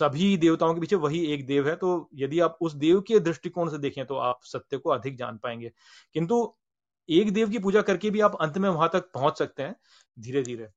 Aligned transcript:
सभी 0.00 0.36
देवताओं 0.38 0.74
के 0.74 0.80
पीछे 0.80 0.96
वही 0.98 1.24
एक 1.34 1.46
देव 1.46 1.68
है 1.68 1.76
तो 1.76 2.08
यदि 2.16 2.40
आप 2.40 2.58
उस 2.62 2.74
देव 2.76 3.00
के 3.02 3.18
दृष्टिकोण 3.20 3.68
से 3.70 3.78
देखें 3.78 4.04
तो 4.06 4.16
आप 4.18 4.40
सत्य 4.44 4.78
को 4.78 4.90
अधिक 4.90 5.16
जान 5.16 5.38
पाएँगे। 5.38 5.72
किंतु 6.14 6.46
एक 7.08 7.32
देव 7.32 7.50
की 7.50 7.58
पूजा 7.58 7.82
करके 7.82 8.10
भी 8.10 8.20
आप 8.20 8.36
अंत 8.40 8.58
में 8.58 8.68
वहाँ 8.68 8.88
तक 8.92 9.10
पहुँच 9.14 9.38
सकते 9.38 9.62
हैं 9.62 9.74
धीरे 10.16 10.42
धीरे 10.42 10.68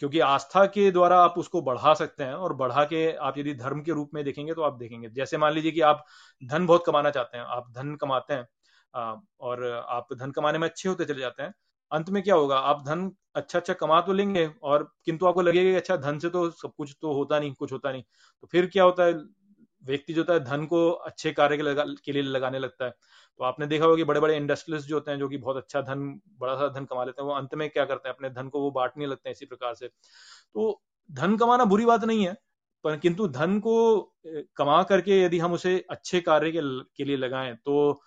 क्योंकि 0.00 0.18
आस्था 0.20 0.64
के 0.66 0.90
द्वारा 0.90 1.18
आप 1.18 1.34
उसको 1.38 1.60
बढ़ा 1.62 1.92
सकते 1.94 2.24
हैं, 2.24 2.34
और 2.34 2.52
बढ़ा 2.54 2.84
के 2.84 3.12
आप 3.18 3.38
यदि 3.38 3.54
धर्म 3.54 3.80
के 3.82 3.92
रूप 3.92 4.10
में 4.14 4.22
देखेंगे 4.24 4.54
तो 4.54 4.62
आप 4.62 4.76
देखेंगे। 4.76 5.08
जैसे 5.10 5.38
मान 5.38 5.52
लीजिए 5.54 5.72
कि 5.72 5.80
आप 5.82 6.04
धन 6.42 6.66
बहुत 6.66 6.84
कमाना 6.86 7.10
चाहते 7.10 7.38
हैं, 7.38 7.44
आप 7.46 7.70
धन 7.72 7.94
कमाते 7.96 8.34
हैं 8.34 8.46
और 9.40 9.64
आप 9.88 10.14
धन 10.14 10.30
कमाने 10.30 10.58
में 10.58 10.68
अच्छे 10.68 10.88
होते 10.88 11.04
चले 11.04 11.20
जाते 11.20 11.42
हैं 11.42 11.54
अंत 11.92 12.10
में 12.10 12.22
क्या 12.22 12.34
होगा? 12.34 12.56
आप 12.58 12.84
धन 12.86 13.10
अच्छा 13.34 13.58
अच्छा 13.58 13.72
कमा 13.74 14.00
तो 14.00 14.12
लेंगे 14.12 14.50
और 14.62 14.82
किंतु 15.04 15.26
आपको 15.26 15.42
लगेगा 15.42 15.70
कि 15.70 15.76
अच्छा 15.76 15.96
धन 15.98 16.18
से 16.18 16.28
तो 16.30 16.50
सब 16.52 16.72
कुछ 16.76 16.96
तो 17.02 17.12
होता 17.12 17.38
नहीं 17.40 17.52
कुछ 17.54 17.72
होता 17.72 17.92
नहीं। 17.92 18.02
तो 18.42 18.46
फिर 18.46 18.66
क्या 18.66 18.84
होता 18.84 19.04
है? 19.04 19.14
व्यक्ति 19.82 20.14
जो 20.14 20.20
होता 20.22 20.32
है 20.32 20.40
धन 20.40 20.64
को 20.66 20.88
अच्छे 20.90 21.30
कार्य 21.32 21.56
के, 21.56 21.94
के 21.96 22.12
लिए 22.12 22.22
लगाने 22.22 22.58
लगता 22.58 22.84
है। 22.84 22.90
तो 23.40 23.44
आपने 23.44 23.66
देखा 23.66 23.84
होगा 23.84 23.96
कि 23.96 24.04
बड़े 24.04 24.20
बड़े 24.20 24.36
इंडस्ट्रियलिस्ट 24.36 24.88
जो 24.88 24.96
होते 24.96 25.10
हैं 25.10 25.18
जो 25.18 25.28
कि 25.28 25.36
बहुत 25.38 25.56
अच्छा 25.56 25.80
धन 25.82 26.04
बड़ा 26.40 26.54
सा 26.56 26.68
धन 26.68 26.84
कमा 26.84 27.04
लेते 27.04 27.22
हैं 27.22 27.28
वो 27.28 27.34
अंत 27.34 27.54
में 27.54 27.68
क्या 27.70 27.84
करते 27.84 28.08
हैं? 28.08 28.14
अपने 28.16 28.30
धन 28.30 28.48
को 28.48 28.60
वो 28.60 28.70
बांटने 28.70 29.06
लगते 29.06 29.28
हैं 29.28 29.32
इसी 29.32 29.46
प्रकार 29.46 29.74
से। 29.74 29.88
तो 29.88 30.82
धन 31.10 31.36
कमाना 31.36 31.64
बुरी 31.64 31.86
बात 31.86 32.04
नहीं 32.04 32.26
है 32.26 32.36
पर 32.84 32.96
किंतु 32.96 33.28
धन 33.28 33.58
को 33.60 33.74
कमा 34.56 34.82
करके 34.82 35.20
यदि 35.22 35.38
हम 35.38 35.52
उसे 35.52 35.78
अच्छे 35.90 36.20
कार्य 36.20 36.50
के, 36.52 36.60
के 36.96 37.04
लिए 37.04 37.16
लगाएँ 37.16 37.54
तो 37.64 38.02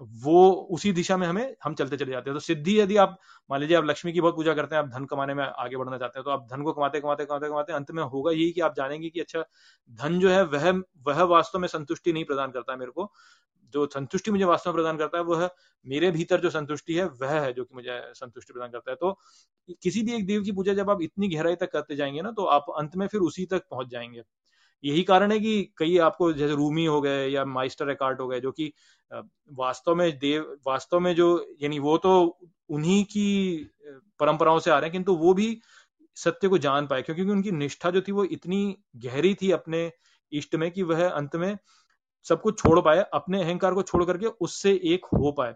वो 0.00 0.50
उसी 0.72 0.92
दिशा 0.92 1.16
में 1.16 1.26
हमें, 1.26 1.54
हम 1.64 1.74
चलते 1.74 1.96
चले 1.96 2.10
जाते 2.12 2.30
हैं। 2.30 2.34
तो 2.36 2.40
सिद्धि 2.40 2.78
यदि 2.80 2.96
आप, 2.98 3.16
मान 3.50 3.60
लीजिए 3.60 3.76
आप 3.76 3.84
लक्ष्मी 3.84 4.12
की 4.12 4.20
बहुत 4.20 4.36
पूजा 4.36 4.54
करते 4.54 4.76
हैं, 4.76 4.82
आप 4.82 4.88
धन 4.90 5.04
कमाने 5.06 5.34
में 5.34 5.44
आगे 5.44 5.76
बढ़ना 5.76 5.98
चाहते 5.98 6.18
हैं 6.18 6.24
तो 6.24 6.30
आप 6.30 6.46
धन 6.52 6.62
को 6.62 6.72
कमाते 6.72 7.00
कमाते 7.00 7.24
कमाते 7.24 7.48
कमाते, 7.48 7.72
अंत 7.72 7.90
में 7.92 8.02
होगा 8.04 8.32
यही 8.32 8.50
कि 8.52 8.60
आप 8.60 8.74
जानेंगे 8.76 9.10
कि 9.10 9.20
अच्छा 9.20 9.44
धन 9.90 10.18
जो 10.20 10.30
है 10.30 10.42
वह 10.46 10.70
वह 11.06 11.22
वास्तव 11.26 11.58
में 11.58 11.68
संतुष्टि 11.68 12.12
नहीं 12.12 12.24
प्रदान 12.24 12.50
करता 12.50 12.72
है 12.72 12.78
मेरे 12.78 12.90
को। 12.92 13.10
जो 13.74 13.86
संतुष्टि 13.88 14.30
मुझे 14.30 14.44
वास्तव 14.44 14.70
में 14.70 14.74
प्रदान 14.76 14.98
करता 14.98 15.18
है, 15.18 15.24
वह 15.24 15.50
मेरे 15.86 16.10
भीतर 16.10 16.40
जो 16.40 16.50
संतुष्टि 16.50 16.94
है, 16.94 17.04
वह 17.06 17.40
है 17.40 17.52
जो 17.52 17.64
कि 17.64 17.74
मुझे 17.74 18.00
संतुष्टि 18.14 18.52
प्रदान 18.52 18.70
करता 18.70 18.90
है। 18.90 18.96
तो 18.96 19.18
किसी 19.82 20.02
भी 20.02 20.14
एक 20.14 20.26
देव 20.26 20.42
की 20.42 20.52
पूजा 20.52 20.74
जब 20.74 20.90
आप 20.90 21.02
इतनी 21.02 21.28
गहराई 21.28 21.56
तक 21.56 21.72
करते 21.72 21.96
जाएँगे 21.96 22.22
ना 22.22 22.32
तो 22.32 22.44
आप 22.50 22.66
अंत 22.78 22.96
में 22.96 23.06
फिर 23.08 23.20
उसी 23.22 23.46
तक 23.46 23.64
पहुँच 23.70 23.88
जाएँगे। 23.88 24.22
यही 24.84 25.02
कारण 25.02 25.32
है 25.32 25.38
कि 25.40 25.62
कई 25.78 25.96
आपको 25.98 26.32
जैसे 26.32 26.54
रूमी 26.54 26.84
हो 26.86 27.00
गए 27.00 27.26
या 27.28 27.44
माइस्टर 27.44 27.90
एकार्ट 27.90 28.20
हो 28.20 28.28
गए, 28.28 28.40
जो 28.40 28.52
कि 28.52 28.72
वास्तव 29.52 29.94
में 29.94 30.18
देव, 30.18 30.56
वास्तव 30.66 31.00
में 31.00 31.14
जो, 31.14 31.46
यानी 31.62 31.78
वो 31.78 31.96
तो 31.98 32.38
उन्हीं 32.70 33.04
की 33.04 33.70
परंपराओं 34.20 34.58
से 34.58 34.70
आ 34.70 34.78
रहे 34.78 34.86
हैं, 34.86 34.92
किंतु 34.92 35.14
वो 35.14 35.34
भी 35.34 35.60
सत्य 36.16 36.48
को 36.48 36.58
जान 36.58 36.86
पाए, 36.86 37.02
क्योंकि 37.02 37.22
उनकी 37.22 37.50
निष्ठा 37.52 37.90
जो 37.90 38.00
थी 38.00 38.12
वो 38.12 38.24
इतनी 38.26 38.76
गहरी 38.96 39.34
थी 39.34 39.50
अपने 39.50 39.90
इष्ट 40.32 40.54
में 40.54 40.70
कि 40.70 40.82
वह 40.82 41.08
अंत 41.08 41.36
में 41.36 41.56
सब 42.26 42.40
कुछ 42.42 42.58
छोड़ 42.58 42.80
पाए, 42.80 43.04
अपने 43.14 43.42
अहंकार 43.42 43.74
को 43.74 43.82
छोड़ 43.82 44.04
करके 44.04 44.26
उससे 44.26 44.72
एक 44.84 45.06
हो 45.14 45.32
पाए। 45.32 45.54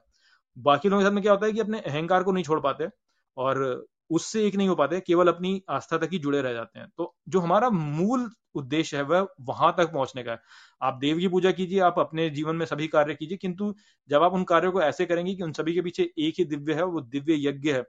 बाकी 0.56 0.88
लोगों 0.88 1.02
के 1.02 1.06
साथ 1.06 1.14
में 1.14 1.22
क्या 1.22 1.32
होता 1.32 1.46
है 1.46 1.52
कि 1.52 1.60
अपने 1.60 1.80
अहंकार 1.80 2.22
को 2.22 2.32
नहीं 2.32 2.44
छोड़ 2.44 2.60
पाते 2.60 2.88
और 3.36 3.86
उससे 4.10 4.46
एक 4.46 4.54
नहीं 4.56 4.68
हो 4.68 4.74
पाते, 4.74 5.00
केवल 5.00 5.28
अपनी 5.28 5.62
आस्था 5.70 5.98
तक 5.98 6.08
ही 6.12 6.18
जुड़े 6.18 6.40
रह 6.42 6.52
जाते 6.52 6.78
हैं। 6.78 6.88
तो 6.98 7.14
जो 7.32 7.40
हमारा 7.40 7.70
मूल 7.70 8.30
उद्देश्य 8.56 8.96
है, 8.96 9.02
वह 9.04 9.26
वहाँ 9.42 9.74
तक 9.78 9.92
पहुँचने 9.92 10.22
का 10.22 10.32
है। 10.32 10.38
आप 10.80 10.94
देव 10.96 11.18
की 11.18 11.28
पूजा 11.28 11.52
कीजिए, 11.52 11.80
आप 11.80 11.98
अपने 11.98 12.28
जीवन 12.30 12.56
में 12.56 12.66
सभी 12.66 12.88
कार्य 12.88 13.14
कीजिए, 13.14 13.38
किंतु 13.38 13.74
जब 14.10 14.22
आप 14.22 14.32
उन 14.34 14.44
कार्यों 14.46 14.72
को 14.72 14.82
ऐसे 14.82 15.06
करेंगे 15.06 15.34
कि 15.34 15.42
उन 15.42 15.52
सभी 15.54 15.74
के 15.74 15.82
पीछे 15.82 16.10
एक 16.18 16.34
ही 16.38 16.44
दिव्य 16.46 16.74
है, 16.74 16.84
वो 16.84 17.00
दिव्य 17.02 17.36
यज्ञ 17.48 17.72
है 17.72 17.82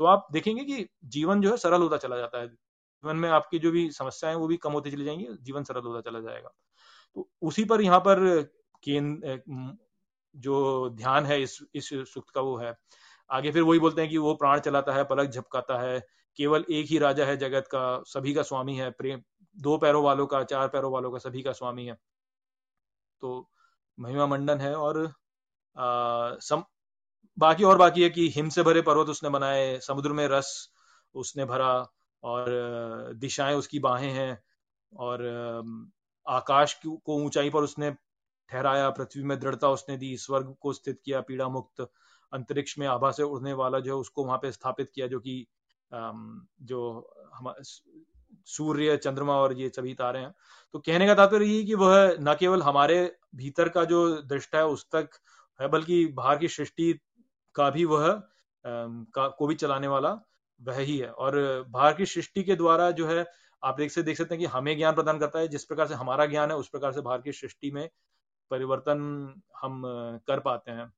तो 0.00 0.04
आप 0.06 0.26
देखेंगे 0.32 0.64
कि 0.66 0.86
जीवन 1.06 1.40
जो 1.42 1.50
है 1.50 1.56
सरल 1.58 1.82
होता 1.82 1.96
चला 1.98 2.16
जाता 2.18 2.40
है। 2.40 2.46
जीवन 2.48 3.16
में 3.18 3.28
आपकी 3.30 3.58
जो 3.60 3.70
भी 3.72 3.90
समस्याएँ 3.92 4.36
वो 4.36 4.46
भी 4.48 4.56
कम 4.58 4.72
होती 4.72 4.90
चली 4.90 5.04
जाएँगी, 5.04 5.26
जीवन 5.42 5.64
सरल 5.64 5.82
होता 5.84 6.00
चला 6.02 6.20
जाएगा। 6.22 6.50
तो 7.16 7.28
उसी 7.42 7.64
पर 7.66 7.80
यहाँ 7.82 8.00
पर 8.00 8.20
जो 10.34 10.90
ध्यान 10.92 11.26
है, 11.26 11.42
इस 11.42 11.58
इस 11.74 11.88
सुक्त 12.06 12.30
का 12.34 12.40
वो 12.42 12.56
है। 12.58 12.74
आगे 13.30 13.50
फिर 13.52 13.62
वही 13.64 13.78
बोलते 13.80 14.02
हैं 14.02 14.10
कि 14.10 14.18
वो 14.18 14.34
प्राण 14.36 14.60
चलाता 14.60 14.94
है, 14.94 15.04
पलक 15.06 15.30
झपकाता 15.30 15.78
है 15.82 15.98
केवल 16.36 16.64
एक 16.70 16.86
ही 16.86 16.98
राजा 16.98 17.24
है 17.24 17.36
जगत 17.36 17.66
का 17.66 18.02
सभी 18.06 18.34
का 18.34 18.42
स्वामी 18.42 18.76
है 18.76 18.90
प्रेम 18.90 19.22
दो 19.56 19.78
पैरों 19.78 20.04
वालों 20.04 20.26
का 20.26 20.42
चार 20.44 20.68
पैरों 20.68 20.92
वालों 20.92 21.12
का 21.12 21.18
सभी 21.18 21.42
का 21.42 21.52
स्वामी 21.52 21.86
है। 21.86 21.98
तो 23.20 23.50
महिमा 24.00 24.26
मंडन 24.26 24.58
है 24.58 24.74
और 24.74 25.06
आ, 25.76 26.36
सम, 26.38 26.64
बाकी 27.38 27.64
और 27.64 27.78
बाकी 27.78 28.02
है 28.02 28.10
कि 28.10 28.28
हिम 28.28 28.48
से 28.48 28.62
भरे 28.62 28.82
पर्वत 28.82 29.08
उसने 29.08 29.30
बनाए 29.30 29.78
समुद्र 29.78 30.12
में 30.12 30.28
रस 30.28 30.70
उसने 31.14 31.44
भरा 31.44 31.88
और 32.22 32.46
दिशाएँ 33.14 33.54
उसकी 33.54 33.78
बाहें 33.78 34.10
हैं 34.10 34.42
और 34.96 35.22
आकाश 36.28 36.80
को 36.84 37.16
ऊंचाई 37.24 37.50
पर 37.50 37.62
उसने 37.62 37.90
ठहराया 38.48 38.90
पृथ्वी 38.90 39.22
में 39.22 39.40
दृढ़ता 39.40 39.70
उसने 39.70 39.96
दी 39.96 40.16
स्वर्ग 40.16 40.56
को 40.60 40.72
स्थित 40.72 41.00
किया 41.04 41.20
पीड़ा 41.20 41.48
मुक्त 41.48 41.80
अंतरिक्ष 42.32 42.78
में 42.78 42.86
आभा 42.86 43.10
से 43.10 43.22
उड़ने 43.22 43.52
वाला 43.52 43.80
जो 43.80 43.94
है 43.94 44.00
उसको 44.00 44.24
वहाँ 44.24 44.38
पे 44.38 44.52
स्थापित 44.52 44.90
किया 44.94 45.06
जो 45.06 45.20
कि 45.20 45.46
जो 45.90 46.80
हम, 47.34 47.52
सूर्य, 48.46 48.96
चंद्रमा 48.96 49.34
और 49.34 49.52
ये 49.52 49.68
सभी 49.68 49.94
तारे 49.94 50.18
हैं 50.18 50.34
तो 50.74 50.78
कहने 50.78 51.06
का 51.06 51.14
तात्पर्य 51.14 51.46
ये 51.46 51.62
कि 51.64 51.74
वह 51.74 52.16
न 52.20 52.34
केवल 52.40 52.62
हमारे 52.62 52.96
भीतर 53.36 53.68
का 53.68 53.84
जो 53.84 54.06
दृष्टा 54.22 54.58
है, 54.58 54.66
उस 54.66 54.86
तक 54.92 55.10
है, 55.60 55.68
बल्कि 55.68 56.06
बाहर 56.14 56.38
की 56.38 56.48
सृष्टि 56.48 56.92
का 57.54 57.68
भी 57.70 57.84
वह 57.84 58.08
का, 58.64 59.28
को 59.28 59.46
भी 59.46 59.54
चलाने 59.54 59.88
वाला 59.88 60.10
वह 60.60 60.78
ही 60.78 60.96
है। 60.98 61.10
और 61.10 61.64
बाहर 61.68 61.94
की 61.94 62.06
सृष्टि 62.06 62.42
के 62.42 62.54
द्वारा 62.56 62.90
जो 62.90 63.06
है, 63.06 63.24
आप 63.62 63.76
देख 63.76 63.90
से 63.92 64.02
देख 64.02 64.16
सकते 64.18 64.34
हैं 64.34 64.40
कि 64.40 64.46
हमें 64.46 64.76
ज्ञान 64.76 64.94
प्रदान 64.94 65.18
करता 65.18 65.38
है, 65.38 65.48
जिस 65.48 65.64
प्रकार 65.64 65.86
से 65.86 65.94
हमारा 65.94 66.26
ज्ञान 66.26 66.50
है, 66.50 66.56
उस 66.56 66.68
प्रकार 66.68 66.92
से 66.92 67.00
बाहर 67.00 67.20
की 67.20 67.32
सृष्टि 67.32 67.70
में 67.70 67.88
परिवर्तन 68.50 68.98
हम 69.62 69.82
कर 70.28 70.40
पाते 70.40 70.70
हैं। 70.70 70.88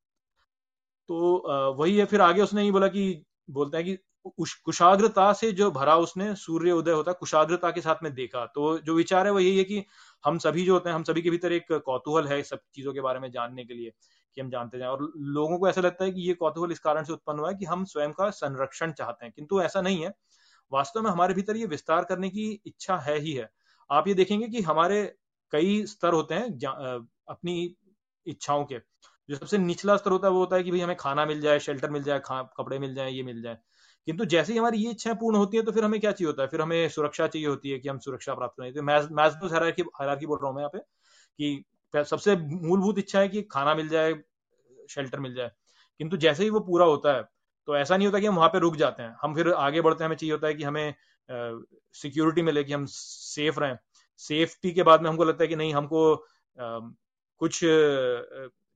तो 1.09 1.75
वही 1.75 1.97
है, 1.99 2.05
फिर 2.05 2.21
आगे 2.21 2.43
उसने 2.43 2.63
ही 2.63 2.71
बोला 2.73 2.89
कि 2.89 3.25
बोलता 3.49 3.79
है 3.79 3.85
कि 3.85 3.97
कुशाग्रता 4.65 5.33
से 5.33 5.51
जो 5.53 5.71
भरा 5.71 5.97
उसने 5.97 6.35
सूर्य 6.37 6.73
उदय 6.73 6.93
होता 6.93 7.11
है 7.11 7.17
कुशाग्रता 7.21 7.71
के 7.71 7.81
साथ 7.81 8.03
में 8.03 8.13
देखा। 8.15 8.45
तो 8.47 8.79
जो 8.79 8.95
विचार 8.95 9.27
है 9.27 9.33
वो 9.33 9.41
यही 9.41 9.59
है 9.59 9.65
कि 9.65 9.85
हम 10.25 10.39
सभी 10.39 10.65
जो 10.67 10.73
होते 10.75 10.89
हैं, 10.89 10.97
हम 10.97 11.03
सभी 11.05 11.23
के 11.23 11.31
भीतर 11.31 11.53
एक 11.53 11.73
कौतूहल 11.87 12.27
है 12.29 12.43
सब 12.43 12.61
चीज़ों 12.75 12.93
के 12.95 13.01
बारे 13.01 13.21
में 13.21 13.31
जानने 13.31 13.65
के 13.65 13.75
लिए 13.75 13.93
कि 14.37 14.41
हम 14.41 14.51
जानते 14.51 14.79
जाए। 14.79 14.89
और 14.89 15.13
लोगों 15.17 15.59
को 15.59 15.69
ऐसा 15.69 15.81
लगता 15.81 16.05
है 16.05 16.11
कि 16.13 16.21
ये 16.21 16.35
कौतूहल 16.35 16.73
इस 16.73 16.79
कारण 16.79 17.05
से 17.05 17.13
उत्पन्न 17.13 17.39
हुआ 17.39 17.49
है 17.49 17.55
कि 17.55 17.65
हम 17.65 17.85
स्वयं 17.85 18.13
का 18.13 18.31
संरक्षण 18.31 18.93
चाहते 18.93 19.27
हैं। 19.27 19.33
किंतु 19.37 19.61
ऐसा 19.63 19.81
नहीं 19.81 20.03
है। 20.05 20.13
वास्तव 20.73 21.03
में 21.03 21.11
हमारे 21.11 21.35
भीतर 21.35 21.57
ये 21.57 21.67
विस्तार 21.67 22.05
करने 22.05 22.29
की 22.31 22.51
इच्छा 22.67 22.97
है 22.99 23.19
ही 23.19 23.33
है। 23.33 23.49
आप 23.91 24.09
ये 24.09 24.15
देखेंगे 24.15 24.49
कि 24.49 24.63
हमारे 24.63 25.05
कई 25.53 25.85
स्तर 25.87 26.13
होते 26.13 26.35
हैं 26.35 26.59
अपनी 27.29 27.75
इच्छाओं 28.27 28.65
के। 28.65 28.79
जो 29.29 29.37
सबसे 29.37 29.59
निचला 29.59 29.97
स्तर 29.97 30.11
होता 30.11 30.27
है, 30.27 30.33
वो 30.33 30.39
होता 30.41 30.57
है 30.57 30.63
कि 30.63 30.71
भाई 30.71 30.81
हमें 30.81 30.97
खाना 30.97 31.25
मिल 31.27 31.41
जाए 31.41 31.59
शेल्टर 31.61 31.91
मिल 31.91 32.03
जाए 32.03 32.21
कपड़े 32.29 32.79
मिल 32.79 32.95
जाए, 32.95 33.11
ये 33.11 33.23
मिल 33.23 33.43
जाए। 33.43 33.59
किंतु 34.09 34.25
जैसे 34.27 34.53
ही 34.53 34.59
हमारी 34.59 34.79
ये 34.79 34.91
इच्छाएँ 34.91 35.17
पूर्ण 35.21 35.37
होती 35.37 35.57
है 35.57 35.63
तो 35.63 35.73
फिर 35.73 35.85
हमें 35.85 36.01
क्या 36.01 36.13
चाहिए 36.13 36.27
होता 36.27 36.43
है? 36.43 36.49
फिर 36.49 36.61
हमें 36.61 36.89
सुरक्षा 36.89 37.27
चाहिए 37.27 37.49
होती 37.49 37.71
है 37.71 37.79
कि 37.79 37.89
हम 37.89 37.99
सुरक्षा 38.01 38.35
प्राप्त 38.35 38.55
करें। 38.61 38.73
तो 38.75 38.83
मैजबूत 38.83 39.53
हरारकी 39.53 40.27
बोल 40.27 40.39
रहा 40.39 40.49
हूँ 40.49 40.55
मैं 40.57 40.63
यहाँ 40.63 40.71
पे 40.71 40.79
कि 40.79 42.05
सबसे 42.05 42.37
मूलभूत 42.37 42.99
इच्छा 42.99 43.21
है 43.21 43.29
कि 43.29 43.43
खाना 43.53 43.75
मिल 43.75 43.89
जाए 43.89 44.15
शेल्टर 44.91 45.21
मिल 45.21 45.35
जाए। 45.35 45.51
किंतु 46.01 46.17
जैसे 46.19 46.43
ही 46.45 46.51
वो 46.51 46.61
पूरा 46.63 46.87
होता 46.87 47.17
है 47.17 47.23
तो 47.69 47.77
ऐसा 47.77 47.97
नहीं 47.97 48.07
होता 48.09 48.19
कि 48.21 48.27
हम 48.27 48.37
वहाँ 48.37 48.49
पे 48.49 48.59
रुक 48.61 48.77
जाते 48.77 49.03
हैं। 49.03 49.15
हम 49.23 49.35
फिर 49.35 49.51
आगे 49.51 49.81
बढ़ते 49.81 50.05
हैं, 50.05 50.09
हमें 50.09 50.17
चाहिए 50.17 50.33
होता 50.33 50.47
है 50.49 50.55
कि 50.55 50.65
हमें 50.65 50.95
सिक्योरिटी 51.95 52.43
मिले, 52.43 52.65
कि 52.65 52.73
हम 52.73 52.85
सेफ़ 52.89 53.59
रहें। 53.61 53.77
सेफ्टी 54.21 54.73
के 54.73 54.83
बाद 54.83 55.03
में 55.03 55.09
हमको 55.11 55.25
लगता 55.25 55.45
है 55.45 55.49
कि 55.49 55.57
नहीं, 55.57 55.73
हमको 55.75 56.17
कुछ 57.41 57.61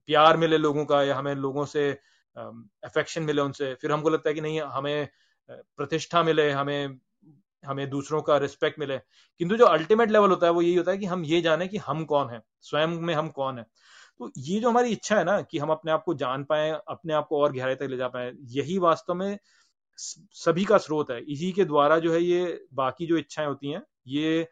प्यार 0.09 0.37
मिले 0.37 0.57
लोगों 0.57 0.85
का 0.85 1.01
या 1.03 1.15
हमें 1.15 1.33
लोगों 1.35 1.65
से 1.65 1.89
अफेक्शन 2.35 3.23
मिले 3.23 3.41
उनसे, 3.41 3.73
फिर 3.75 3.91
हमको 3.91 4.09
लगता 4.09 4.29
है 4.29 4.33
कि 4.35 4.41
नहीं, 4.41 4.61
हमें 4.61 5.07
प्रतिष्ठा 5.49 6.23
मिले, 6.23 6.49
हमें 6.51 6.99
हमें 7.63 7.89
दूसरों 7.89 8.21
का 8.21 8.37
रिस्पेक्ट 8.37 8.79
मिले। 8.79 8.97
किंतु 9.39 9.57
जो 9.57 9.65
अल्टीमेट 9.65 10.11
लेवल 10.11 10.29
होता 10.29 10.47
है, 10.47 10.53
वो 10.53 10.61
यही 10.61 10.75
होता 10.75 10.91
है 10.91 10.97
कि 10.97 11.05
हम 11.05 11.25
ये 11.25 11.41
जाने 11.41 11.67
कि 11.67 11.77
हम 11.77 12.03
कौन 12.05 12.29
है, 12.29 12.41
स्वयं 12.61 12.87
में 12.87 13.13
हम 13.13 13.29
कौन 13.29 13.57
है। 13.59 13.65
तो 14.19 14.31
ये 14.37 14.59
जो 14.59 14.69
हमारी 14.69 14.91
इच्छा 14.91 15.17
है 15.17 15.23
ना, 15.23 15.41
कि 15.41 15.57
हम 15.57 15.69
अपने 15.69 15.91
आप 15.91 16.03
को 16.03 16.13
जान 16.13 16.43
पाए, 16.43 16.69
अपने 16.87 17.13
आप 17.13 17.27
को 17.27 17.41
और 17.41 17.51
गहराई 17.53 17.75
तक 17.75 17.87
ले 17.89 17.97
जा 17.97 18.07
पाए, 18.07 18.31
यही 18.41 18.77
वास्तव 18.77 19.13
में 19.13 19.37
सभी 19.97 20.65
का 20.65 20.77
स्रोत 20.77 21.11
है। 21.11 21.21
इसी 21.23 21.51
के 21.51 21.65
द्वारा 21.65 21.99
जो 21.99 22.13
है 22.13 22.21
ये 22.23 22.65
बाकी 22.73 23.05
जो 23.07 23.17
इच्छाएँ 23.17 23.47
होती 23.47 23.71
हैं, 23.71 23.83
ये 24.07 24.47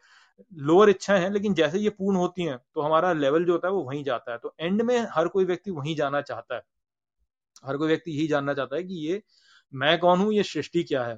लोअर 0.60 0.90
इच्छाएँ 0.90 1.20
हैं, 1.20 1.30
लेकिन 1.30 1.54
जैसे 1.54 1.78
ये 1.78 1.90
पूर्ण 1.90 2.16
होती 2.16 2.42
हैं 2.42 2.58
तो 2.74 2.80
हमारा 2.80 3.12
लेवल 3.14 3.44
जो 3.44 3.52
होता 3.52 3.68
है 3.68 3.74
वो 3.74 3.82
वहीं 3.84 4.02
जाता 4.04 4.32
है। 4.32 4.38
तो 4.38 4.54
एंड 4.60 4.82
में 4.82 4.98
हर 5.12 5.28
कोई 5.28 5.44
व्यक्ति 5.44 5.70
वहीं 5.70 5.94
जाना 5.96 6.20
चाहता 6.22 6.54
है। 6.54 6.62
हर 7.64 7.76
कोई 7.76 7.88
व्यक्ति 7.88 8.10
यही 8.10 8.26
जानना 8.26 8.54
चाहता 8.54 8.76
है 8.76 8.82
कि 8.82 8.94
ये 9.06 9.22
मैं 9.72 9.98
कौन 9.98 10.20
हूँ, 10.20 10.32
ये 10.32 10.42
सृष्टि 10.42 10.82
क्या 10.82 11.04
है। 11.04 11.16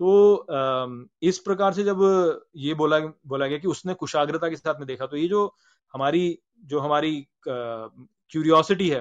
तो 0.00 0.46
इस 1.22 1.38
प्रकार 1.38 1.72
से 1.72 1.84
जब 1.84 2.00
ये 2.56 2.74
बोला 2.74 2.98
बोला 2.98 3.46
गया 3.46 3.58
कि 3.58 3.68
उसने 3.68 3.94
कुशाग्रता 3.94 4.48
के 4.48 4.56
साथ 4.56 4.74
में 4.74 4.86
देखा 4.86 5.06
तो 5.06 5.16
ये 5.16 5.26
जो 5.28 5.44
हमारी 5.94 6.38
जो 6.64 6.80
हमारी 6.80 7.26
क्यूरियोसिटी 7.46 8.88
है, 8.88 9.00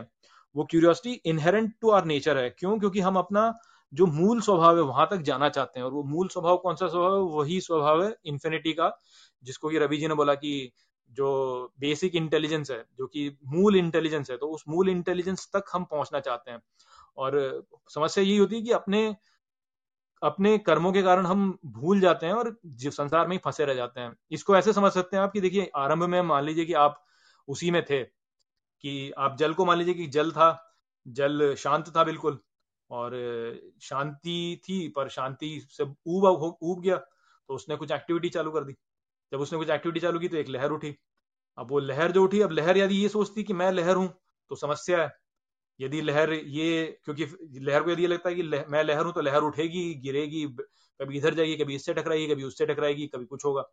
वो 0.56 0.64
curiosity 0.66 1.14
inherent 1.26 1.74
to 1.82 1.90
our 1.90 2.06
nature 2.06 2.38
है। 2.38 2.50
क्यों? 2.50 2.78
क्योंकि 2.80 3.00
हम 3.00 3.16
अपना 3.18 3.54
जो 3.94 4.06
मूल 4.06 4.42
स्वभाव 4.42 4.78
है, 4.78 4.84
वहाँ 4.84 5.08
तक 5.12 5.18
जाना 5.22 5.50
चाहते 5.50 5.80
हैं। 5.80 5.86
और 5.86 5.94
वो 5.94 6.04
मूल 6.04 6.28
स्वभाव 6.28 6.58
कौन 6.58 6.76
सा 6.76 6.88
स्वभाव 6.88 7.16
है? 7.16 7.22
वही 7.38 7.60
स्वभाव 7.62 8.04
है 8.04 8.16
इन्फिनिटी 8.26 8.74
का, 8.74 8.92
जिसको 9.44 9.70
कि 9.70 9.80
रवि 9.80 9.98
जी 9.98 10.08
ने 10.08 10.14
बोला 10.16 10.34
कि 10.36 10.72
जो 11.12 11.74
बेसिक 11.80 12.16
इंटेलिजेंस 12.16 12.72
है, 12.72 12.84
जो 12.98 13.08
कि 13.08 13.30
मूल 13.48 13.76
इंटेलिजेंस 13.76 14.30
है 14.32 14.38
तो 14.38 14.48
उस 14.48 14.64
मूल 14.70 14.90
इंटेलिजेंस 14.90 15.48
तक 15.56 15.66
हम 15.74 15.84
पहुँचना 15.86 16.20
चाहते 16.20 16.52
हैं। 16.52 16.62
और 17.18 17.66
समस्या 17.90 18.24
यही 18.24 18.38
होती 18.38 18.56
है 18.56 18.62
कि 18.62 18.72
अपने 18.72 19.16
अपने 20.22 20.58
कर्मों 20.58 20.92
के 20.94 21.02
कारण 21.02 21.26
हम 21.26 21.58
भूल 21.66 22.00
जाते 22.00 22.26
हैं 22.26 22.34
और 22.34 22.56
संसार 22.68 23.28
में 23.28 23.36
ही 23.36 23.40
फंसे 23.46 23.66
रह 23.66 23.74
जाते 23.74 24.02
हैं। 24.02 24.14
इसको 24.32 24.56
ऐसे 24.58 24.74
समझ 24.74 24.92
सकते 24.92 25.18
हैं 25.18 25.24
आप 25.24 25.32
कि 25.34 25.42
देखिए, 25.42 25.72
आरंभ 25.76 26.04
में 26.04 26.22
मान 26.22 26.44
लीजिए 26.44 26.66
कि 26.66 26.74
आप 26.76 27.04
उसी 27.48 27.72
में 27.72 27.84
थे 27.86 28.04
कि 28.04 29.12
आप 29.18 29.38
जल 29.38 29.54
को 29.54 29.66
मान 29.66 29.78
लीजिए 29.78 29.94
कि 29.94 30.08
जल 30.08 30.32
था, 30.32 30.76
जल 31.06 31.56
शांत 31.56 31.90
था 31.98 32.04
बिल्कुल 32.04 32.40
और 32.90 33.14
शांति 33.82 34.62
थी 34.64 34.88
पर 34.96 35.10
शांति 35.10 35.60
से 35.70 35.84
ऊब 35.84 36.26
ऊब 36.64 36.82
गया 36.82 36.98
तो 36.98 37.56
उसने 37.56 37.76
कुछ 37.76 37.92
एक्टिविटी 37.92 38.30
चालू 38.30 38.52
कर 38.52 38.64
दी। 38.64 38.74
जब 39.32 39.40
उसने 39.42 39.60
कुछ 39.60 39.70
एक्टिविटी 39.70 40.00
चालू 40.00 40.20
की 40.20 40.28
तो 40.28 40.38
एक 40.38 40.50
लहर 40.50 40.72
उठी। 40.72 40.96
अब 41.58 41.72
वो 41.72 41.80
लहर 41.80 42.12
जो 42.12 42.24
उठी 42.24 42.42
अब 42.42 42.52
लहर 42.52 42.78
यदि 42.78 42.96
ये 42.96 43.10
सोचती 43.10 43.44
कि 43.44 43.54
मैं 43.54 43.72
लहर 43.72 43.96
हूँ 43.96 44.08
तो 44.52 44.56
समस्या 44.56 45.02
है। 45.04 45.12
यदि 45.80 46.02
लहर 46.02 46.34
ये 46.34 46.86
क्योंकि 47.06 47.26
लहर 47.62 47.84
को 47.84 47.92
यदि 47.92 48.08
लगता 48.08 48.30
है 48.30 48.36
कि 48.36 48.44
लह, 48.44 48.66
मैं 48.70 48.84
लहर 48.84 49.06
हूँ 49.06 49.14
तो 49.14 49.22
लहर 49.22 49.42
उठेगी 49.44 49.94
गिरेगी 50.04 50.46
कभी 51.00 51.18
इधर 51.18 51.34
जाएगी 51.34 51.56
कभी 51.58 51.76
इससे 51.76 51.94
टकराएगी 51.94 52.28
कभी 52.28 52.44
उससे 52.44 52.66
टकराएगी 52.66 53.08
कभी 53.08 53.26
कुछ 53.26 53.46
होगा। 53.46 53.64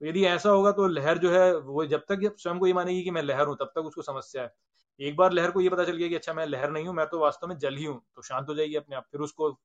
तो 0.00 0.06
यदि 0.06 0.24
ऐसा 0.26 0.50
होगा 0.50 0.72
तो 0.72 0.86
लहर 0.88 1.18
जो 1.18 1.30
है 1.30 1.56
वो 1.58 1.84
जब 1.86 2.04
तक 2.08 2.20
स्वयं 2.38 2.58
को 2.58 2.66
ये 2.66 2.72
मानेगी 2.72 3.02
कि 3.02 3.10
मैं 3.10 3.22
लहर 3.22 3.46
हूँ 3.46 3.56
तब 3.60 3.72
तक 3.76 3.84
उसको 3.84 4.02
समस्या 4.02 4.42
है। 4.42 4.54
एक 5.00 5.16
बार 5.16 5.32
लहर 5.32 5.50
को 5.50 5.60
ये 5.60 5.68
पता 5.68 5.84
चल 5.84 5.96
गया 5.96 6.08
कि 6.08 6.14
अच्छा 6.14 6.32
मैं 6.34 6.46
लहर 6.46 6.70
नहीं 6.70 6.86
हूँ 6.86 6.94
मैं 6.94 7.06
तो 7.06 7.18
वास्तव 7.20 7.46
में 7.46 7.56
जल 7.58 7.76
ही 7.76 7.84
हूँ 7.84 8.00
तो 8.16 8.22
शांत 8.22 8.48
हो 8.48 8.54
जाएगी 8.54 8.74
अपने 8.76 8.96
आप। 8.96 9.06
फिर 9.12 9.20
उसको 9.20 9.56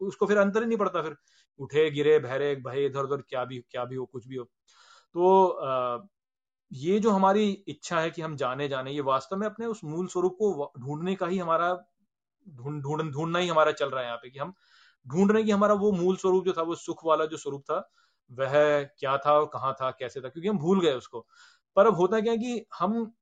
उसको 0.00 0.26
फिर 0.26 0.38
अंतर 0.38 0.62
ही 0.62 0.66
नहीं 0.66 0.78
पड़ता 0.78 1.02
फिर 1.02 1.16
उठे 1.60 1.90
गिरे 1.90 2.18
बहरे 2.18 2.54
भाई 2.64 2.84
इधर 2.86 3.00
उधर 3.00 3.22
क्या 3.28 3.44
भी 3.44 3.58
क्या 3.70 3.84
भी 3.84 3.96
हो 3.96 4.04
कुछ 4.06 4.26
भी 4.26 4.36
हो। 4.36 4.44
तो 4.44 5.46
आ, 5.48 5.98
ये 6.72 6.98
जो 7.00 7.10
हमारी 7.10 7.50
इच्छा 7.68 8.00
है 8.00 8.10
कि 8.10 8.22
हम 8.22 8.36
जाने 8.36 8.68
जाने 8.68 8.92
ये 8.92 9.00
वास्तव 9.00 9.36
में 9.36 9.46
अपने 9.46 9.66
उस 9.66 9.80
मूल 9.84 10.06
स्वरूप 10.06 10.36
को 10.38 10.72
ढूँढने 10.78 11.14
का 11.14 11.26
ही 11.26 11.38
हमारा 11.38 11.74
ढूंढ 12.46 12.82
ढूंढ 12.82 13.12
ढूंढना 13.12 13.38
ही 13.38 13.48
हमारा 13.48 13.72
चल 13.72 13.90
रहा 13.90 14.00
है 14.00 14.06
यहाँ 14.06 14.18
पे 14.18 14.30
कि 14.30 14.38
हम 14.38 14.52
ढूंढ 15.06 15.30
रहे 15.30 15.40
हैं 15.40 15.46
कि 15.46 15.52
हमारा 15.52 15.74
वो 15.74 15.92
मूल 15.92 16.16
स्वरूप 16.16 16.44
जो 16.44 16.52
था 16.52 16.62
वो 16.62 16.74
सुख 16.74 17.04
वाला 17.04 17.26
जो 17.26 17.36
स्वरूप 17.36 17.62
था 17.62 17.78
वह 18.30 18.82
क्या 18.82 19.16
था 19.18 19.32
और 19.32 19.46
कहाँ 19.46 19.72
था, 19.72 19.90
कैसे 19.90 20.20
था, 20.20 20.28
क्योंकि 20.28 20.48
हम 20.48 20.58
भूल 20.58 20.80
गए 20.80 20.92
उसको। 20.94 21.26
पर 21.76 21.86
अब 21.86 21.96
होता 21.96 22.20
क्या 22.20 22.32
है 22.32 22.38
कि 22.38 22.64
हम 22.78 23.12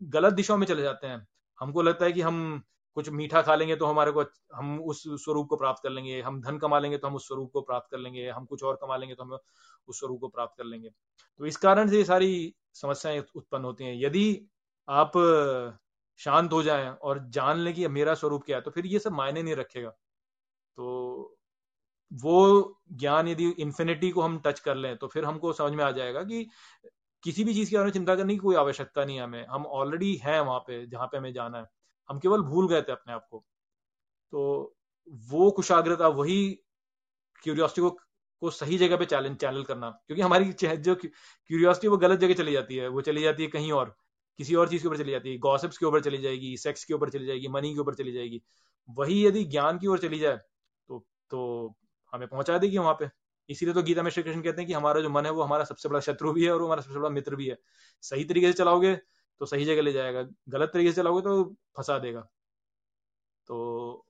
गलत 0.00 0.32
दिशाओं 0.34 0.58
में 0.58 0.66
चले 0.66 0.82
जाते 0.82 1.06
हैं। 1.06 1.26
हमको 1.58 1.82
लगता 1.82 2.04
है 2.04 2.12
कि 2.12 2.20
हम 2.22 2.62
कुछ 2.96 3.08
मीठा 3.10 3.40
खा 3.42 3.54
लेंगे 3.54 3.76
तो 3.76 3.86
हमारे 3.86 4.12
को 4.12 4.24
हम 4.54 4.78
उस 4.82 5.02
स्वरूप 5.24 5.48
को 5.48 5.56
प्राप्त 5.56 5.82
कर 5.82 5.90
लेंगे। 5.90 6.20
हम 6.22 6.40
धन 6.42 6.58
कमा 6.58 6.78
लेंगे 6.78 6.98
तो 6.98 7.08
हम 7.08 7.14
उस 7.14 7.26
स्वरूप 7.28 7.50
को 7.52 7.60
प्राप्त 7.62 7.90
कर 7.90 7.98
लेंगे। 7.98 8.28
हम 8.30 8.44
कुछ 8.46 8.62
और 8.64 8.78
कमा 8.82 8.96
लेंगे 8.96 9.14
तो 9.14 9.24
हम 9.24 9.38
उस 9.88 9.98
स्वरूप 10.00 10.20
को 10.20 10.28
प्राप्त 10.28 10.56
कर 10.58 10.64
लेंगे। 10.64 10.90
तो 11.40 11.46
इस 11.46 11.56
कारण 11.56 11.88
से 11.88 11.96
ये 11.98 12.04
सारी 12.04 12.54
समस्याएँ 12.74 13.22
उत्पन्न 13.34 13.64
होती 13.64 13.84
हैं। 13.84 13.94
यदि 13.96 14.48
आप 14.88 15.12
शांत 16.20 16.52
हो 16.52 16.62
जाएँ 16.62 16.88
और 16.88 17.18
जान 17.30 17.58
लें 17.58 17.72
कि 17.74 17.88
मेरा 17.88 18.14
स्वरूप 18.14 18.44
क्या 18.44 18.56
है 18.56 18.62
तो 18.62 18.70
फिर 18.70 18.86
ये 18.86 18.98
सब 18.98 19.12
मायने 19.12 19.42
नहीं 19.42 19.54
रखेगा। 19.56 19.90
तो 20.78 21.35
वो 22.12 22.78
ज्ञान 22.92 23.28
यदि 23.28 23.48
इन्फिनिटी 23.50 24.10
को 24.10 24.22
हम 24.22 24.38
टच 24.46 24.60
कर 24.60 24.76
लें 24.76 24.96
तो 24.96 25.06
फिर 25.06 25.24
हमको 25.24 25.52
समझ 25.52 25.72
में 25.72 25.84
आ 25.84 25.90
जाएगा 25.90 26.22
कि 26.22 26.46
किसी 27.22 27.44
भी 27.44 27.54
चीज़ 27.54 27.70
के 27.70 27.76
बारे 27.76 27.84
में 27.84 27.92
चिंता 27.92 28.14
करने 28.16 28.32
की 28.34 28.38
कोई 28.38 28.56
आवश्यकता 28.56 29.04
नहीं 29.04 29.16
है 29.16 29.22
हमें। 29.24 29.46
हम 29.46 29.66
ऑलरेडी 29.66 30.14
हैं 30.16 30.40
वहाँ 30.40 30.58
पे, 30.60 30.86
जहाँ 30.86 31.06
पे 31.06 31.18
हमें 31.18 31.32
जाना 31.32 31.58
है। 31.58 31.64
हम 32.08 32.18
केवल 32.18 32.42
भूल 32.42 32.68
गए 32.68 32.82
थे 32.82 32.92
अपने 32.92 33.12
आप 33.12 33.26
को। 33.30 33.44
तो 34.32 34.76
वो 35.08 35.50
कुशाग्रता, 35.50 36.08
वही 36.08 36.60
क्यूरियोसिटी 37.42 37.82
को 37.82 37.90
को 38.42 38.50
सही 38.50 38.78
जगह 38.78 38.96
पे 38.96 39.06
चैनल 39.06 39.34
चैनल 39.34 39.62
करना। 39.64 39.90
क्योंकि 39.90 40.22
हमारी 40.22 40.52
जो 40.76 40.94
क्यूरियोसिटी 40.94 41.88
वो 41.88 41.96
गलत 41.96 42.20
जगह 42.20 42.34
चली 42.34 42.52
जाती 42.52 42.76
है। 42.76 42.88
वो 42.88 43.00
चली 43.00 43.22
जाती 43.22 43.42
है 43.42 43.48
कहीं 43.48 43.72
और। 43.72 43.96
किसी 44.38 44.54
और 44.54 44.68
चीज़ 44.68 44.82
के 44.82 44.88
ऊपर 44.88 44.98
चली 44.98 45.12
जाती 45.12 45.30
है। 45.32 45.38
गॉसिप्स 45.38 45.78
के 45.78 45.86
ऊपर 45.86 46.00
चली 46.02 46.18
जाएगी 46.18 46.56
सेक्स 46.56 46.84
के 46.84 46.94
ऊपर 46.94 47.10
चली 47.10 47.26
जाएगी 47.26 47.48
मनी 47.48 47.74
के 47.74 47.80
ऊपर 47.80 47.94
चली 47.94 48.12
जाएगी। 48.12 48.42
वही 48.90 49.26
यदि 49.26 49.44
ज्ञान 49.44 49.78
की 49.78 49.86
ओर 49.86 49.98
चली 49.98 50.18
जाए 50.18 50.36
तो 50.88 50.98
तो 51.30 51.76
हमें 52.12 52.26
पहुँचा 52.28 52.58
देगी 52.58 52.78
वहाँ 52.78 52.94
पे। 53.00 53.08
इसीलिए 53.48 53.74
तो 53.74 53.82
गीता 53.82 54.02
में 54.02 54.10
श्री 54.10 54.22
कृष्ण 54.22 54.40
कहते 54.42 54.60
हैं 54.60 54.66
कि 54.68 54.72
हमारा 54.74 55.00
जो 55.00 55.10
मन 55.10 55.26
है 55.26 55.30
वो 55.32 55.42
हमारा 55.42 55.64
सबसे 55.64 55.88
बड़ा 55.88 56.00
शत्रु 56.02 56.32
भी 56.32 56.44
है 56.44 56.52
और 56.52 56.62
हमारा 56.62 56.82
सबसे 56.82 56.98
बड़ा 56.98 57.08
मित्र 57.10 57.36
भी 57.36 57.46
है। 57.48 57.56
सही 58.02 58.24
तरीके 58.24 58.46
से 58.46 58.52
चलाओगे 58.54 58.94
तो 59.40 59.46
सही 59.46 59.64
जगह 59.64 59.82
ले 59.82 59.92
जाएगा। 59.92 60.22
गलत 60.48 60.70
तरीके 60.72 60.90
से 60.92 60.96
चलाओगे 60.96 61.22
तो 61.22 61.44
फंसा 61.76 61.98
देगा। 61.98 62.20
तो 63.50 63.56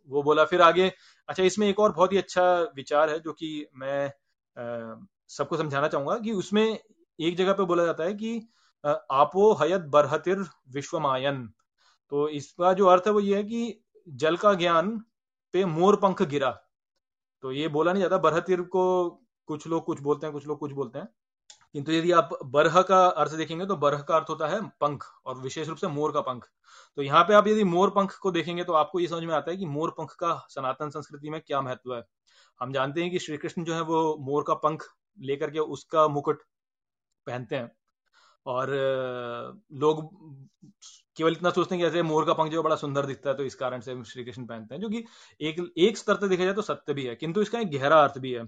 वो 0.08 0.22
बोला 0.22 0.44
फिर 0.44 0.62
आगे 0.62 0.92
अच्छा 1.28 1.42
इसमें 1.42 1.68
एक 1.68 1.80
और 1.80 1.92
बहुत 1.92 2.12
ही 2.12 2.18
अच्छा 2.18 2.44
विचार 2.76 3.10
है 3.10 3.18
जो 3.20 3.32
कि 3.32 3.66
मैं 3.74 4.10
सबको 5.30 5.56
समझाना 5.56 5.88
चाहूँगा 5.88 6.18
कि 6.18 6.32
उसमें 6.34 6.78
एक 7.18 7.36
जगह 7.36 7.52
पे 7.52 7.64
बोला 7.64 7.84
जाता 7.84 8.04
है 8.04 8.14
कि 8.14 8.36
आपो 8.84 9.52
हयत 9.54 9.80
बरहतिर 9.90 10.44
विश्वमायन। 10.70 11.46
तो 12.12 12.28
इसका 12.30 12.72
जो 12.72 12.86
अर्थ 12.86 13.06
है 13.06 13.12
वो 13.12 13.20
ये 13.20 13.36
है 13.36 13.42
कि 13.44 13.82
जल 14.06 14.36
का 14.36 14.52
ज्ञान 14.54 14.90
पे 15.54 15.64
मोर 15.66 15.96
पंख 15.96 16.22
गिरा। 16.24 16.50
तो 17.46 17.50
ये 17.52 17.66
बोला 17.68 17.92
नहीं 17.92 18.02
जाता, 18.02 18.16
बरहतिर 18.18 18.60
को 18.62 18.82
कुछ 19.48 19.66
लोग 19.66 19.84
कुछ 19.84 20.00
बोलते 20.00 20.26
हैं, 20.26 20.32
कुछ 20.32 20.46
लोग 20.46 20.58
कुछ 20.58 20.72
बोलते 20.72 20.98
हैं। 20.98 21.08
किंतु 21.72 21.92
यदि 21.92 22.10
आप 22.12 22.30
बरह 22.46 22.80
का 22.82 23.04
अर्थ 23.06 23.34
देखेंगे 23.34 23.66
तो 23.66 23.76
बरह 23.76 24.00
का 24.02 24.16
अर्थ 24.16 24.30
होता 24.30 24.48
है 24.48 24.60
पंख, 24.80 25.04
और 25.26 25.38
विशेष 25.40 25.68
रूप 25.68 25.78
से 25.78 25.86
मोर 25.88 26.12
का 26.12 26.20
पंख। 26.20 26.48
तो 26.98 27.02
यहाँ 27.02 27.22
पे 27.24 27.34
आप 27.34 27.48
यदि 27.48 27.64
मोर 27.64 27.90
पंख 27.90 28.16
को 28.22 28.30
देखेंगे 28.30 28.64
तो 28.64 28.72
आपको 28.72 29.00
ये 29.00 29.08
समझ 29.08 29.24
में 29.24 29.34
आता 29.34 29.50
है 29.50 29.56
कि 29.56 29.66
मोर 29.66 29.90
पंख 29.98 30.14
का 30.20 30.34
सनातन 30.50 30.90
संस्कृति 30.90 31.30
में 31.30 31.40
क्या 31.46 31.60
महत्व 31.60 31.94
है। 31.96 32.02
हम 32.60 32.72
जानते 32.72 33.02
हैं 33.02 33.10
कि 33.10 33.18
श्री 33.18 33.36
कृष्ण 33.36 33.64
जो 33.64 33.74
है 33.74 33.80
वो 33.82 34.16
मोर 34.22 34.44
का 34.48 34.54
पंख 34.66 34.88
लेकर 35.18 35.50
के 35.50 35.58
उसका 35.58 36.08
मुकुट 36.08 36.42
पहनते 37.26 37.56
हैं। 37.56 37.70
और 38.46 38.70
लोग 39.74 40.04
केवल 41.16 41.32
इतना 41.32 41.50
सोचते 41.50 41.74
हैं 41.74 41.82
कि 41.82 41.86
ऐसे 41.88 42.02
मोर 42.02 42.24
का 42.24 42.32
पंख 42.34 42.50
जो 42.52 42.62
बड़ा 42.62 42.76
सुंदर 42.76 43.06
दिखता 43.06 43.30
है 43.30 43.36
तो 43.36 43.44
इस 43.44 43.54
कारण 43.54 43.80
से 43.80 44.02
श्री 44.04 44.24
कृष्ण 44.24 44.44
पहनते 44.46 44.74
हैं, 44.74 44.80
जो 44.82 44.88
कि 44.88 45.04
एक 45.40 45.72
एक 45.78 45.98
स्तर 45.98 46.16
तक 46.16 46.26
देखा 46.26 46.44
जाए 46.44 46.54
तो 46.54 46.62
सत्य 46.62 46.94
भी 46.94 47.04
है, 47.04 47.14
किंतु 47.16 47.42
इसका 47.42 47.60
एक 47.60 47.70
गहरा 47.70 48.02
अर्थ 48.02 48.18
भी 48.18 48.32
है, 48.32 48.44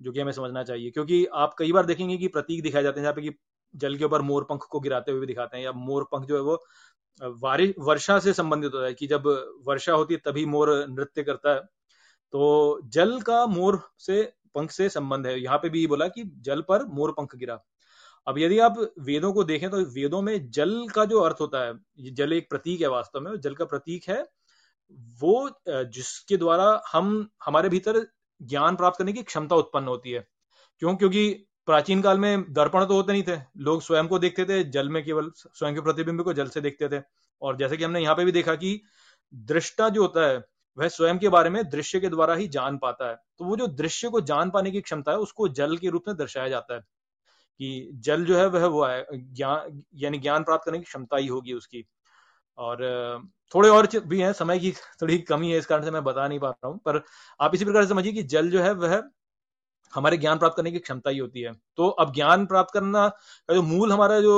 जो 0.00 0.12
कि 0.12 0.20
हमें 0.20 0.32
समझना 0.32 0.62
चाहिए, 0.64 0.90
क्योंकि 0.90 1.24
आप 1.36 1.54
कई 1.58 1.72
बार 1.72 1.86
देखेंगे 1.86 2.16
कि 2.16 2.28
प्रतीक 2.28 2.62
दिखाए 2.62 2.82
जाते 2.82 3.00
हैं, 3.00 3.04
जहाँ 3.04 3.14
पे 3.14 3.22
कि 3.22 3.34
जल 3.74 3.96
के 3.96 4.04
ऊपर 4.04 4.22
मोर 4.22 4.44
पंख 4.44 4.66
को 4.70 4.80
गिराते 4.80 5.12
हुए 5.12 5.20
भी 5.20 5.26
दिखाते 5.26 5.56
हैं, 5.56 5.64
या 5.64 5.72
मोर 5.74 6.04
पंख 6.12 6.26
जो 6.28 6.36
है 6.36 6.42
वो 6.42 6.62
बारिश 7.20 7.74
वर्षा 7.78 8.18
से 8.18 8.32
संबंधित 8.34 8.74
होता 8.74 8.86
है, 8.86 8.94
कि 8.94 9.06
जब 9.06 9.26
वर्षा 9.66 9.92
होती 9.92 10.14
है 10.14 10.20
तभी 10.24 10.44
मोर 10.48 10.74
नृत्य 10.90 11.22
करता 11.22 11.54
है 11.54 11.60
तो 12.32 12.80
जल 12.86 13.20
का 13.22 13.44
मोर 13.48 13.80
से, 13.98 14.22
पंख 14.54 14.70
से 14.70 14.88
संबंध 14.88 15.26
है। 15.26 15.40
यहाँ 15.40 15.58
पे 15.58 15.68
भी 15.68 15.86
बोला 15.86 16.06
कि 16.08 16.22
जल 16.40 16.60
पर 16.68 16.84
मोर 16.88 17.12
पंख 17.12 17.34
गिरा। 17.36 17.58
अब 18.26 18.38
यदि 18.38 18.58
आप 18.58 18.78
वेदों 18.98 19.32
को 19.32 19.44
देखें 19.44 19.70
तो 19.70 19.78
वेदों 19.84 20.22
में 20.22 20.50
जल 20.50 20.88
का 20.88 21.04
जो 21.04 21.20
अर्थ 21.20 21.36
होता 21.40 21.64
है 21.64 22.12
जल 22.14 22.32
एक 22.32 22.48
प्रतीक 22.50 22.80
है 22.80 22.88
वास्तव 22.88 23.20
में, 23.20 23.40
जल 23.40 23.54
का 23.54 23.64
प्रतीक 23.64 24.08
है, 24.08 24.24
वो 25.20 25.50
जिसके 25.68 26.36
द्वारा 26.36 26.82
हम, 26.92 27.28
हमारे 27.44 27.68
भीतर 27.68 28.06
ज्ञान 28.42 28.76
प्राप्त 28.76 28.98
करने 28.98 29.12
की 29.12 29.22
क्षमता 29.22 29.56
उत्पन्न 29.56 29.88
होती 29.88 30.10
है। 30.10 30.26
क्यों? 30.78 30.96
क्योंकि 30.96 31.46
प्राचीन 31.66 32.02
काल 32.02 32.18
में 32.18 32.52
दर्पण 32.52 32.84
तो 32.84 32.94
होते 32.94 33.12
नहीं 33.12 33.22
थे। 33.22 33.36
लोग 33.56 33.82
स्वयं 33.82 34.08
को 34.08 34.18
देखते 34.18 34.44
थे, 34.44 34.62
जल 34.64 34.88
में 34.88 35.04
केवल 35.04 35.30
स्वयं 35.36 35.74
के 35.74 35.80
प्रतिबिंब 35.80 36.22
को 36.22 36.32
जल 36.32 36.48
से 36.48 36.60
देखते 36.60 36.88
थे। 36.88 37.02
और 37.42 37.56
जैसे 37.56 37.76
कि 37.76 37.84
हमने 37.84 38.00
यहाँ 38.00 38.14
पे 38.16 38.24
भी 38.24 38.32
देखा 38.32 38.54
कि 38.54 38.80
दृष्टा 39.34 39.88
जो 39.88 40.02
होता 40.02 40.26
है, 40.26 40.44
वह 40.78 40.88
स्वयं 40.88 41.18
के 41.18 41.28
बारे 41.28 41.50
में 41.50 41.68
दृश्य 41.70 42.00
के 42.00 42.08
द्वारा 42.08 42.34
ही 42.34 42.48
जान 42.48 42.78
पाता 42.78 43.08
है। 43.10 43.16
तो 43.38 43.44
वो 43.44 43.56
जो 43.56 43.66
दृश्य 43.66 44.08
को 44.08 44.20
जान 44.20 44.50
पाने 44.50 44.70
की 44.70 44.80
क्षमता 44.80 45.12
है, 45.12 45.18
उसको 45.18 45.48
जल 45.48 45.76
के 45.76 45.88
रूप 45.88 46.04
में 46.08 46.16
दर्शाया 46.16 46.48
जाता 46.48 46.74
है। 46.74 46.80
कि 47.60 47.90
जल 47.94 48.24
जो 48.24 48.38
है 48.38 48.46
वह 48.48 48.66
वो 48.66 48.84
है 48.86 49.06
ज्ञान, 49.14 49.82
यानी 49.94 50.18
ज्ञान 50.18 50.44
प्राप्त 50.44 50.64
करने 50.66 50.78
की 50.78 50.84
क्षमता 50.84 51.16
ही 51.16 51.26
होगी 51.26 51.52
उसकी। 51.52 51.84
और 52.58 52.78
थोड़े 53.54 53.68
और 53.68 53.88
भी 54.06 54.20
हैं, 54.20 54.32
समय 54.32 54.58
की 54.58 54.72
थोड़ी 55.02 55.18
कमी 55.18 55.52
है 55.52 55.58
इस 55.58 55.66
कारण 55.66 55.84
से 55.84 55.90
मैं 55.90 56.04
बता 56.04 56.28
नहीं 56.28 56.38
पा 56.40 56.50
रहा 56.50 56.68
हूँ, 56.68 56.78
पर 56.78 57.02
आप 57.40 57.54
इसी 57.54 57.64
प्रकार 57.64 57.84
से 57.84 57.88
समझिए 57.88 58.12
कि 58.12 58.22
जल 58.24 58.50
जो 58.50 58.62
है 58.62 58.72
वह 58.74 59.02
हमारे 59.94 60.16
ज्ञान 60.16 60.38
प्राप्त 60.38 60.56
करने 60.56 60.72
की 60.72 60.78
क्षमता 60.78 61.10
ही 61.10 61.18
होती 61.18 61.40
है। 61.40 61.52
तो 61.76 61.88
अब 61.88 62.14
ज्ञान 62.14 62.46
प्राप्त 62.46 62.74
करना 62.74 63.08
का 63.08 63.54
जो 63.54 63.62
मूल 63.62 63.92
हमारा 63.92 64.20
जो 64.20 64.34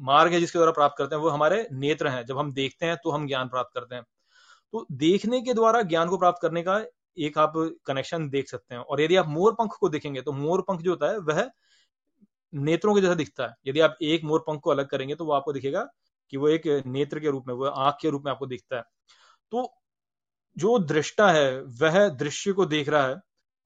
मार्ग 0.00 0.32
है 0.32 0.40
जिसके 0.40 0.58
द्वारा 0.58 0.72
प्राप्त 0.72 0.96
करते 0.98 1.16
हैं, 1.16 1.22
वो 1.22 1.28
हमारे 1.30 1.68
नेत्र 1.72 2.08
हैं। 2.08 2.24
जब 2.26 2.38
हम 2.38 2.52
देखते 2.54 2.86
हैं 2.86 2.96
तो 3.04 3.10
हम 3.10 3.26
ज्ञान 3.26 3.48
प्राप्त 3.48 3.70
करते 3.74 3.94
हैं। 3.94 4.04
तो 4.72 4.86
देखने 4.92 5.40
के 5.42 5.54
द्वारा 5.54 5.82
ज्ञान 5.82 6.08
को 6.08 6.18
प्राप्त 6.18 6.38
करने 6.42 6.62
का 6.62 6.84
एक 7.18 7.38
आप 7.38 7.52
कनेक्शन 7.86 8.28
देख 8.30 8.48
सकते 8.48 8.74
हैं। 8.74 8.82
और 8.82 9.00
यदि 9.02 9.16
आप 9.16 9.28
मोर 9.28 9.52
पंख 9.54 9.76
को 9.80 9.88
देखेंगे 9.88 10.22
तो 10.22 10.32
मोर 10.32 10.62
पंख 10.62 10.80
जो 10.80 10.90
होता 10.90 11.10
है, 11.10 11.18
वह 11.18 11.50
नेत्रों 12.52 12.94
के 12.94 13.00
जैसा 13.00 13.14
दिखता 13.14 13.46
है। 13.46 13.54
यदि 13.66 13.80
आप 13.80 13.96
एक 14.02 14.24
मोर 14.24 14.44
पंख 14.46 14.60
को 14.60 14.70
अलग 14.70 14.88
करेंगे 14.88 15.14
तो 15.14 15.24
वो 15.24 15.32
आपको 15.32 15.52
दिखेगा 15.52 15.86
कि 16.32 16.36
वो 16.36 16.48
एक 16.48 16.66
नेत्र 16.86 17.20
के 17.20 17.30
रूप 17.30 17.44
में, 17.48 17.54
वो 17.54 17.64
आँख 17.64 17.96
के 18.02 18.10
रूप 18.10 18.22
में 18.24 18.32
आपको 18.32 18.46
दिखता 18.46 18.76
है। 18.76 18.82
तो 19.52 19.72
जो 20.56 20.78
दृष्टा 20.78 21.30
है, 21.30 21.62
वह 21.62 22.08
दृश्य 22.08 22.52
को 22.52 22.66
देख 22.66 22.88
रहा 22.88 23.06
है 23.06 23.16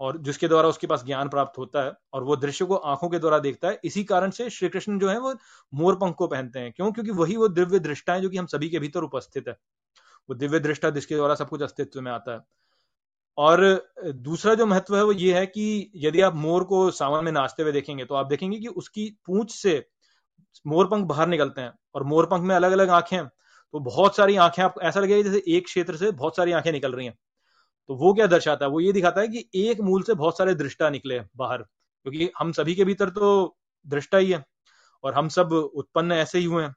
और 0.00 0.18
जिसके 0.18 0.48
द्वारा 0.48 0.68
उसके 0.68 0.86
पास 0.86 1.04
ज्ञान 1.04 1.28
प्राप्त 1.28 1.58
होता 1.58 1.82
है 1.84 1.92
और 2.12 2.24
वो 2.24 2.36
दृश्य 2.36 2.64
को 2.64 2.76
आँखों 2.76 3.08
के 3.08 3.18
द्वारा 3.18 3.38
देखता 3.38 3.68
है, 3.68 3.80
इसी 3.84 4.04
कारण 4.04 4.30
से 4.30 4.48
श्री 4.50 4.68
कृष्ण 4.68 4.98
जो 4.98 5.08
है 5.08 5.18
वो 5.20 5.34
मोर 5.74 5.96
पंख 5.96 6.14
को 6.14 6.26
पहनते 6.26 6.58
हैं। 6.58 6.72
क्यों? 6.72 6.92
क्योंकि 6.92 7.10
वही 7.10 7.36
वो 7.36 7.48
दिव्य 7.48 7.78
दृष्टा 7.78 8.14
है 8.14 8.20
जो 8.20 8.30
कि 8.30 8.36
हम 8.36 8.46
सभी 8.46 8.68
के 8.68 8.78
भीतर 8.78 9.02
उपस्थित 9.02 9.48
है। 9.48 9.56
वो 10.28 10.34
दिव्य 10.34 10.58
दृष्टा 10.60 10.90
जिसके 10.90 11.16
द्वारा 11.16 11.34
सब 11.34 11.48
कुछ 11.48 11.62
अस्तित्व 11.62 12.00
में 12.00 12.12
आता 12.12 12.32
है। 12.32 12.40
और 13.40 13.60
दूसरा 14.04 14.54
जो 14.54 14.66
महत्व 14.66 14.96
है 14.96 15.04
वो 15.04 15.12
ये 15.12 15.34
है 15.34 15.46
कि 15.46 15.90
यदि 15.96 16.20
आप 16.20 16.34
मोर 16.36 16.64
को 16.64 16.90
सावन 16.90 17.24
में 17.24 17.32
नाचते 17.32 17.62
हुए 17.62 17.72
देखेंगे 17.72 18.04
तो 18.04 18.14
आप 18.14 18.26
देखेंगे 18.26 18.58
कि 18.58 18.66
उसकी 18.68 19.08
पूंछ 19.26 19.52
से 19.52 19.74
मोरपंख 20.66 21.06
बाहर 21.06 21.28
निकलते 21.28 21.60
हैं 21.60 21.72
और 21.94 22.04
मोरपंख 22.04 22.42
में 22.42 22.54
अलग 22.54 22.72
अलग 22.72 22.90
आँखें 22.90 23.16
हैं। 23.16 23.26
तो 23.26 23.80
बहुत 23.80 24.16
सारी 24.16 24.36
आँखें 24.36 24.62
आपको 24.62 24.80
ऐसा 24.80 25.00
लगेगा 25.00 25.22
जैसे 25.22 25.42
एक 25.48 25.64
क्षेत्र 25.64 25.96
से 25.96 26.10
बहुत 26.12 26.36
सारी 26.36 26.52
आँखें 26.52 26.70
निकल 26.72 26.92
रही 26.92 27.06
हैं। 27.06 27.14
तो 27.88 27.94
वो 27.96 28.12
क्या 28.14 28.26
दर्शाता 28.26 28.64
है? 28.64 28.70
वो 28.70 28.80
ये 28.80 28.92
दिखाता 28.92 29.20
है 29.20 29.28
कि 29.28 29.48
एक 29.62 29.80
मूल 29.80 30.02
से 30.02 30.14
बहुत 30.14 30.38
सारे 30.38 30.54
दृष्टा 30.54 30.90
निकले 30.90 31.20
बाहर, 31.36 31.58
क्योंकि 31.58 32.30
हम 32.38 32.52
सभी 32.52 32.74
के 32.74 32.84
भीतर 32.84 33.08
तो 33.10 33.56
दृष्टा 33.86 34.18
ही 34.18 34.30
है 34.30 34.44
और 35.04 35.14
हम 35.14 35.28
सब 35.28 35.52
उत्पन्न 35.52 36.12
ऐसे 36.12 36.38
ही 36.38 36.44
हुए 36.44 36.62
हैं। 36.64 36.74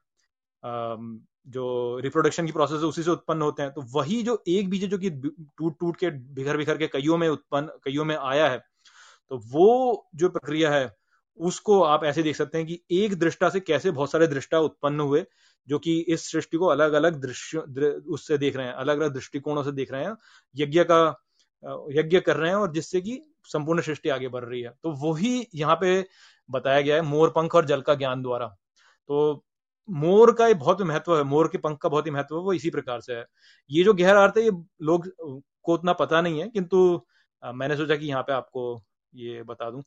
जो 1.46 1.98
रिप्रोडक्शन 2.00 2.46
की 2.46 2.52
प्रोसेस 2.52 2.80
है 2.80 2.86
उसी 2.86 3.02
से 3.02 3.10
उत्पन्न 3.10 3.42
होते 3.42 3.62
हैं। 3.62 3.72
तो 3.72 3.82
वही 3.92 4.22
जो 4.22 4.42
एक 4.48 4.68
बीज 4.70 4.84
जो 4.84 4.98
कि 4.98 5.10
टूट 5.10 5.78
टूट 5.80 5.96
के 5.96 6.10
बिखर 6.10 6.56
बिखर 6.56 6.78
के 6.78 6.86
कईयों 6.88 7.16
में 7.18 7.28
उत्पन्न, 7.28 7.66
कईयों 7.84 8.04
में 8.04 8.16
आया 8.16 8.48
है 8.48 8.58
तो 9.30 9.36
वो 9.48 10.08
जो 10.14 10.28
प्रक्रिया 10.28 10.70
है, 10.70 10.90
उसको 11.40 11.80
आप 11.82 12.04
ऐसे 12.04 12.22
देख 12.22 12.36
सकते 12.36 12.58
हैं 12.58 12.66
कि 12.66 12.80
एक 12.94 13.14
दृष्टा 13.18 13.48
से 13.48 13.60
कैसे 13.60 13.90
बहुत 13.90 14.10
सारे 14.10 14.26
दृष्टा 14.26 14.58
उत्पन्न 14.60 15.00
हुए, 15.00 15.24
जो 15.68 15.78
कि 15.78 15.98
इस 16.00 16.30
सृष्टि 16.32 16.56
को 16.56 16.66
अलग 16.66 16.92
अलग 16.92 17.20
दृश्य 17.22 17.58
उससे 17.58 18.38
देख 18.38 18.56
रहे 18.56 18.66
हैं 18.66 18.72
अलग 18.74 19.00
अलग 19.00 19.14
दृष्टिकोणों 19.14 19.62
से 19.62 19.72
देख 19.72 19.92
रहे 19.92 20.04
हैं, 20.04 20.16
यज्ञ 20.54 20.84
का 20.84 21.00
यज्ञ 21.92 22.20
कर 22.20 22.36
रहे 22.36 22.50
हैं 22.50 22.56
और 22.56 22.72
जिससे 22.72 23.00
कि 23.00 23.20
संपूर्ण 23.48 23.82
सृष्टि 23.82 24.08
आगे 24.08 24.28
बढ़ 24.28 24.44
रही 24.44 24.60
है। 24.62 24.72
तो 24.82 24.90
वही 25.02 25.46
यहाँ 25.54 25.76
पे 25.80 26.04
बताया 26.48 26.80
गया 26.80 26.96
है 26.96 27.02
मोर 27.02 27.30
पंख 27.30 27.54
और 27.54 27.64
जल 27.66 27.80
का 27.80 27.94
ज्ञान 27.94 28.22
द्वारा। 28.22 28.46
तो 28.46 29.44
मोर 29.88 30.32
का 30.34 30.46
ये 30.46 30.54
बहुत 30.54 30.80
महत्व 30.82 31.16
है, 31.16 31.22
मोर 31.24 31.48
के 31.48 31.58
पंख 31.58 31.78
का 31.78 31.88
बहुत 31.88 32.06
ही 32.06 32.10
महत्व 32.10 32.36
है, 32.36 32.42
वो 32.42 32.52
इसी 32.52 32.70
प्रकार 32.70 33.00
से 33.00 33.14
है। 33.14 33.24
ये 33.70 33.84
जो 33.84 33.94
गहरा 33.94 34.22
अर्थ 34.24 34.36
है, 34.38 34.44
ये 34.44 34.50
लोग, 34.82 35.08
को 35.62 35.74
उतना 35.74 35.92
पता 35.94 36.20
नहीं 36.20 36.40
है, 36.40 36.48
किंतु 36.48 37.00
मैंने 37.42 37.76
सोचा 37.76 37.96
कि 37.96 38.06
यहाँ 38.06 38.22
पे 38.22 38.32
आपको 38.32 38.82
ये 39.12 39.42
बता 39.44 39.70
दूँ। 39.70 39.82